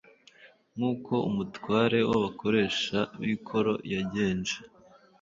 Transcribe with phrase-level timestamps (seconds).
[0.75, 4.55] Nk'uko umutware w'abakoresha b'ikoro yagenje;